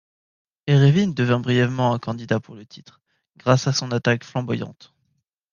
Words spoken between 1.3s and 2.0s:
brièvement un